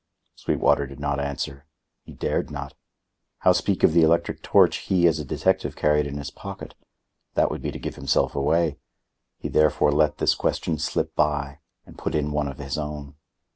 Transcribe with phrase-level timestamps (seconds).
[0.33, 1.67] Sweetwater did not answer.
[2.01, 2.73] He dared not.
[3.41, 6.73] How speak of the electric torch he as a detective carried in his pocket?
[7.35, 8.79] That would be to give himself away.
[9.37, 13.13] He therefore let this question slip by and put in one of his own.